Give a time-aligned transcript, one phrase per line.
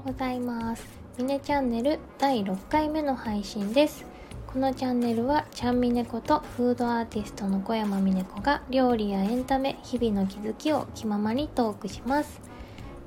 [0.00, 0.84] うございます。
[1.18, 4.06] ミネチャンネル第6回目の配信です。
[4.46, 12.40] このチャンネルはちゃんみねことフードアーティストの小山みね子が料理やエンタメ日々の気づきを気ままにトークします、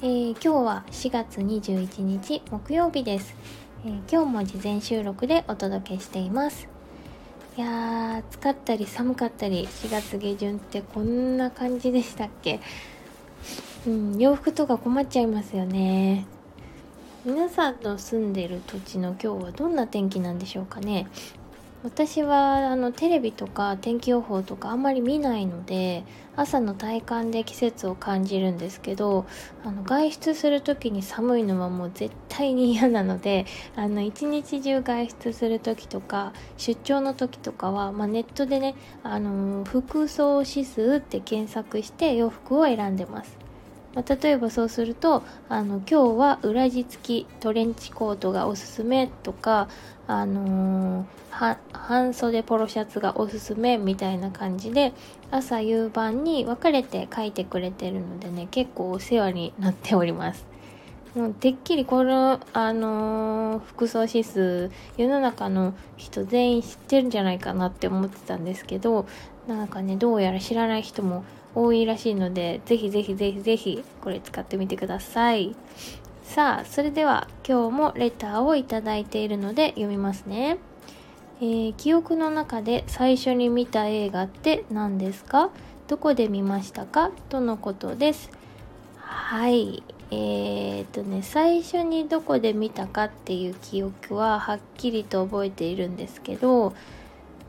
[0.00, 3.34] えー、今日は4月21日木曜日です、
[3.84, 6.68] えー、今日も事前収録でお届けしています。
[7.58, 12.60] いやー暑かったり寒かったり4月下旬ってこんな感じでしたっけ？
[13.86, 16.26] うん、洋服とか困っちゃいますよね。
[17.26, 21.08] 皆さんの住んでる土地の今日はどんな天気なんでしょうかね
[21.82, 26.04] 私はあのテレビとか天気予報とかあんまり見ないので
[26.36, 29.26] 朝の体感で季節を感じるんですけど
[29.64, 43.45] あの外出する時に寒いのはもう絶対に嫌なので あの一日中外出する時とか出張の時とかは、まあ、ネットでね、あの服装指数って検索して洋服を選んでます。
[43.96, 49.68] まあ、例えばそうするとあの今日は裏地付きトレンチコートがおすすめとか、
[50.06, 54.92] あのー、半袖ポロシャツがおすすめみたいな感じで
[55.30, 60.46] 朝夕晩に分かれて書いてくれてるのでね結構お世話になっております。
[61.14, 69.06] もうてっきりこの、あのー、服装指数世の中の人全員知ってるんじゃないかなって思ってたんですけど
[69.46, 75.54] なんかねどうやら知らない人も多いらしいのでぜひぜひぜひぜひこれ使ってみてください。
[76.24, 80.58] さあそれでは今日もレターをいただいているので読みますね、
[81.40, 85.50] えー、記憶の中で最初に見た映画って何ですか？
[85.86, 87.10] どこで見ましたか？
[87.28, 88.30] とのことです。
[88.98, 89.84] はい。
[90.10, 96.74] えー、っとね最初にどこで見たかっていう記憶ははっきりと覚えているんですけど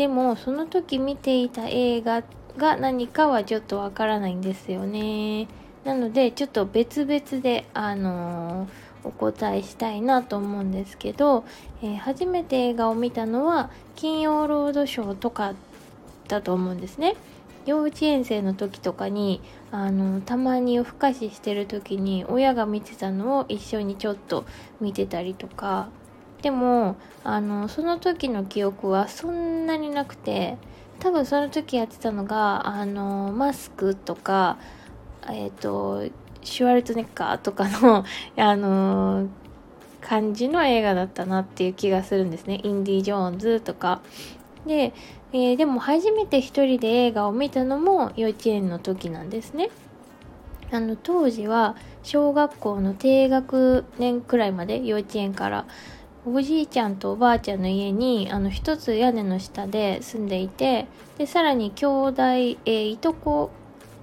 [0.00, 2.22] でもその時見ていた映画
[2.56, 5.46] が何かはちょっとわからないんですよね。
[5.84, 11.44] なのでちょっと別々であのー、お答えしたいなと思うんですけど、
[11.82, 15.52] えー、初めて映画を見たのは金曜ロードショーとか
[16.28, 17.14] だと思うんですね。
[17.66, 24.46] 幼稚園生の時とかにあのたまに夜更かししてる時に親が見てたのを一緒にちょっと
[24.80, 25.90] 見てたりとか
[26.42, 30.56] でもあのその時の記憶はそんなになくて
[30.98, 34.58] 多分その時やってたのがあのマスクとか
[35.28, 36.08] えっ、ー、と
[36.42, 38.04] シュワルツネッカーとかの
[38.36, 39.28] あの
[40.00, 42.60] 感じの映画だったなっていう気がするんですね。
[42.62, 44.00] インディ・ジョーンズとか。
[44.66, 44.94] で、
[45.32, 49.68] えー、でも初めて一人で映画を見たのも幼稚園の時なんですね。
[50.72, 55.66] あの当時は小学校の低学年くらいまで幼稚園から
[56.26, 60.86] おじいちゃんとおばあちゃんの家にあの一つ屋根の下で住んでいて
[61.16, 63.50] でさらに兄弟、えー、いとこ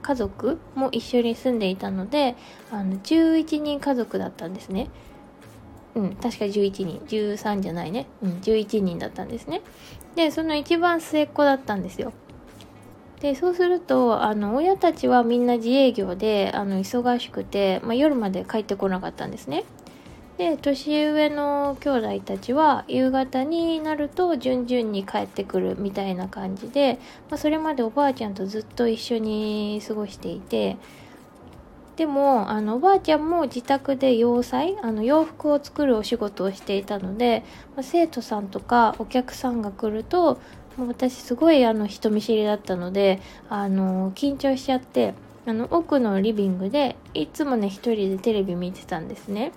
[0.00, 2.36] 家族も一緒に住んでいたので
[2.70, 4.88] あの11人家族だったんですね。
[5.94, 7.00] うん、確か11人。
[7.06, 9.62] 13じゃないね、うん、11人だったんですね。
[10.14, 12.12] でその一番末っ子だったんですよ。
[13.20, 19.64] でそうするとあの親たちはみんな自営業であの忙しくて、まあ、夜まで帰ってこなかったんですね。
[20.38, 26.98] で年上の兄弟たちは夕方になると順々に帰ってくるみたいな感じで、
[27.30, 30.76] まあ、それまでおばあちゃんとずっと一緒に過ごしていて
[31.96, 37.42] でもあのおばあちゃんも自宅で洋裁あの洋服を作るお仕事をしていたので、
[37.74, 40.38] まあ、生徒さんとかお客さんが来ると
[40.76, 45.14] もう私すごいあの人見知りだったのであの緊張しちゃって
[45.46, 49.52] あの奥のリビングでいつもね一人でテレビ見てたんですね。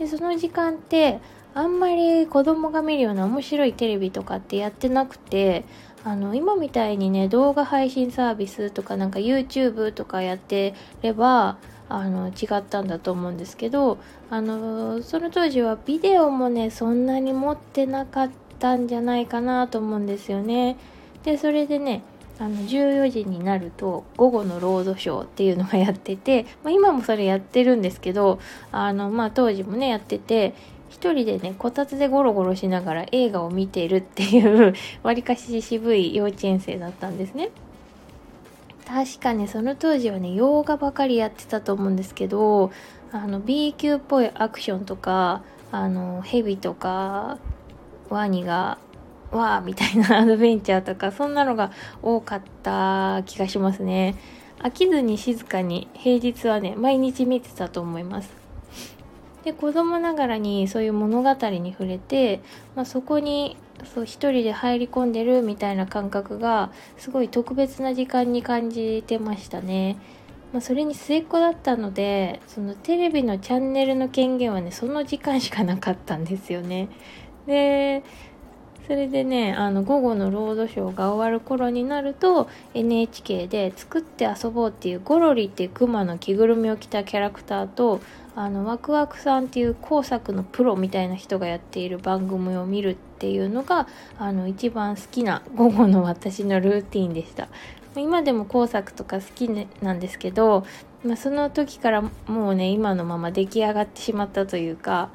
[0.00, 1.20] でその時間って
[1.54, 5.64] あんまり子供が見るような面白いテレビとかってやってなくて
[6.04, 11.58] あの今みたいにね動画配信サービスとかなんか YouTube とかやってれば
[11.90, 13.98] あの違ったんだと思うんですけど
[14.30, 20.78] あのその当時はビデオもねそんなに持ってなかったんじゃないかなと思うんですよね。
[21.24, 22.02] でそれでね
[22.40, 28.40] あの14時になると午後のロードショーっていうのがやってて、まあ、今もそれやってるんですけど
[28.72, 30.54] あの、まあ、当時もねやってて
[30.88, 34.72] 一人でねこたつでゴロゴロしながら映画を見ているっていう
[35.04, 37.50] わりかし渋い幼稚園生だったんですね。
[38.86, 42.72] 確かねその当時はね洋画ばかりやってたと思うんですけど
[43.12, 47.38] あの B 級っぽいアクションとかあのヘビとか
[48.08, 48.78] ワニが
[49.32, 51.72] わーみたいなアドベンチャーとかそんなのが
[52.02, 54.16] 多かった気がしますね。
[54.58, 58.30] 飽きずに静かに平日はね毎日見てたと思います。
[59.44, 62.40] で子供ながらにそういう物語に触れて、
[62.76, 63.56] まあ、そこに
[63.94, 69.96] そう一人で入り込んでるみたいな感覚がすごい特別な時間に感じてましたね。
[70.52, 76.88] まあ、それに末っ子だったのでそのテレビのチャンネルの権限はねその時間しかなかったんですよね。
[77.46, 78.02] で
[78.90, 88.00] それでねあの午後のロードショーが終わる頃になると NHK で「作って遊ぼう」っていうゴロリっていうクマの着ぐるみを着たキャラクターと
[88.34, 93.86] あのワクワクさんっていう工作のプロみたいな人がやっている番組を見るっていうのが
[94.18, 97.46] あの一番好きな午後の私のルーティンでした。
[97.94, 99.48] 今でも工作とか好き、
[99.82, 100.64] なんですけど、
[101.04, 105.10] まあ、その時からもうね今のまま出来上がってしまったというか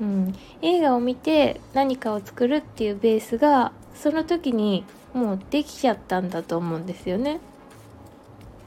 [0.00, 4.84] うん、映画を見て何かを作るっていうベースがその時に
[5.14, 7.40] もうできちゃったんだと思うんですよね。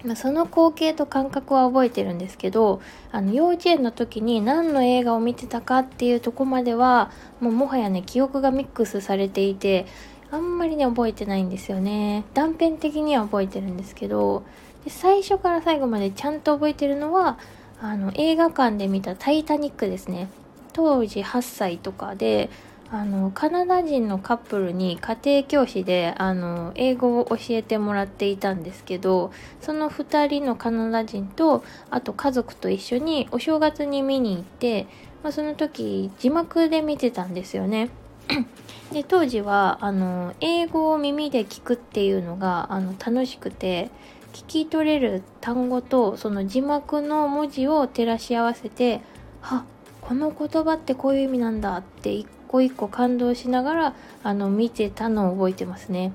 [0.04, 2.82] まあ、その光景と感覚は覚えてるんですけど
[3.12, 7.12] あの幼稚園の時に何の映画を見てたかっていうとこまでは
[7.42, 9.86] もうもはやね記憶がミックスされていて
[10.32, 12.24] あんまりね覚えてないんですよね。
[12.34, 14.44] 断片的には覚えてるんですけど
[14.86, 17.38] で最初から最後までちゃんと覚えてるのは
[17.82, 20.30] あの映画館で見た「タイタニック」ですね。
[20.74, 22.50] 当時8歳とかで
[22.92, 29.32] あのカナダ人のカップルに家庭教師であの英語を教えてもらっていたんですけど
[29.62, 34.88] その2人のカナダ人とあと家族と一緒にお正月に見に行って、
[35.24, 37.90] まあ、その時字幕で見てたんですよね。
[38.92, 43.92] で当時はあの英語を耳で聞くっていうのがあの楽しくて
[44.34, 49.02] 聞き取れる単語とその字幕の文字を照らし合わせて
[49.42, 49.64] はっ
[50.10, 56.14] この言葉ってこういう意味なんだって一個一個感動しながらあの見てたのを覚えてますね。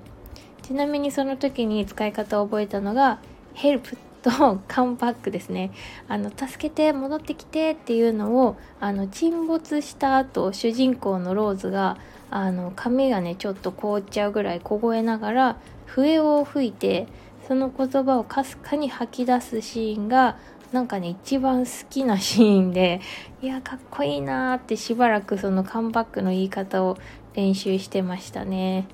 [0.63, 3.21] ちなみにその時に使い方を覚えたのが
[3.55, 5.71] 「ヘルプ」と「カムバック」ですね。
[6.09, 11.97] あの助けて戻ってきてっていうのをあの沈没した後主人公のローズが
[12.33, 15.57] あの髪がねちょっと凍っちゃうぐらい凍えながら
[15.87, 17.07] 笛を吹いて
[17.47, 20.37] その言葉をかすかに吐き出すシーンが
[20.75, 23.01] なんかね一番好きなシーンで
[23.41, 26.99] いやかっこいいなーってしばらくそのカムバックの言い方を
[27.35, 28.89] 練習してましたね。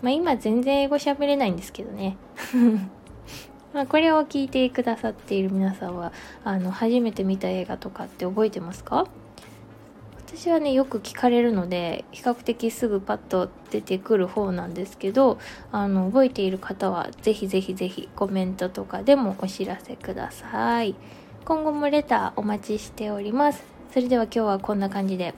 [0.00, 2.16] まあ今全然英語喋れないんですけどね。
[3.74, 6.12] まあこれを聞いてくださっている皆さんは
[6.42, 9.06] あの初めて見た映画とかって覚えてますか？
[10.32, 15.40] 私はねよく聞かれるので比較的すぐパッと出てくる方なんですけど
[15.72, 20.94] あの覚えている方はぜひぜひぜひコメントとかでもお知らせください。
[21.44, 23.64] 今後もレターお待ちしております。
[23.92, 25.34] それでは今日はこんな感じで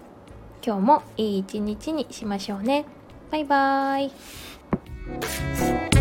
[0.65, 2.85] 今日もいい一日にしましょうね。
[3.31, 4.09] バイバー
[5.89, 5.92] イ。